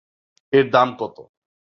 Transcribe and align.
এর 0.53 0.65
দাম 0.73 0.89
কত? 0.99 1.17